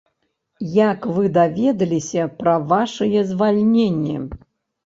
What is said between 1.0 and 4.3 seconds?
вы даведаліся пра вашае звальненне?